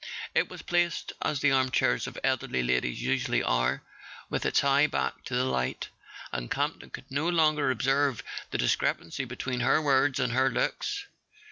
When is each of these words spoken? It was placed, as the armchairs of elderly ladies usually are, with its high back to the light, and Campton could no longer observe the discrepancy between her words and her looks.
It 0.33 0.49
was 0.49 0.63
placed, 0.63 1.13
as 1.21 1.41
the 1.41 1.51
armchairs 1.51 2.07
of 2.07 2.17
elderly 2.23 2.63
ladies 2.63 3.03
usually 3.03 3.43
are, 3.43 3.83
with 4.31 4.47
its 4.47 4.61
high 4.61 4.87
back 4.87 5.23
to 5.25 5.35
the 5.35 5.45
light, 5.45 5.89
and 6.31 6.49
Campton 6.49 6.89
could 6.89 7.11
no 7.11 7.29
longer 7.29 7.69
observe 7.69 8.23
the 8.49 8.57
discrepancy 8.57 9.25
between 9.25 9.59
her 9.59 9.79
words 9.79 10.19
and 10.19 10.33
her 10.33 10.49
looks. 10.49 11.05